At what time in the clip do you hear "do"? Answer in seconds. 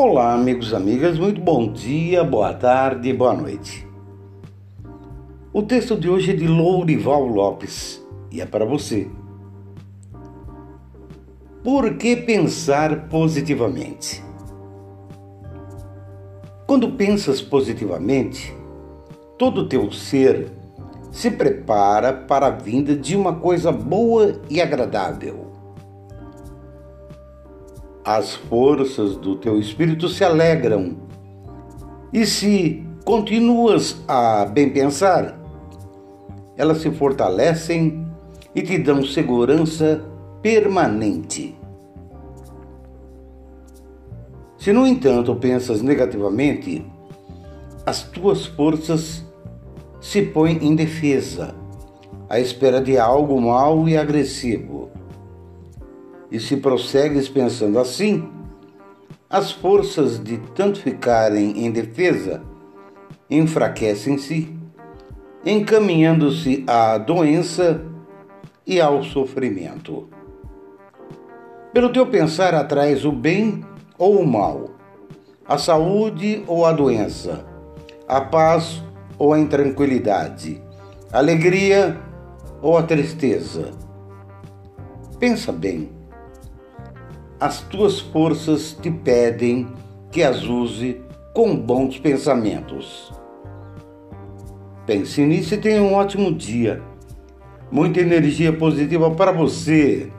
29.16-29.36